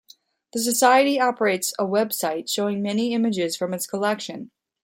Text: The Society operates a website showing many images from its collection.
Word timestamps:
The 0.53 0.59
Society 0.59 1.19
operates 1.19 1.75
a 1.77 1.83
website 1.85 2.49
showing 2.49 2.81
many 2.81 3.13
images 3.13 3.55
from 3.55 3.71
its 3.71 3.85
collection. 3.85 4.49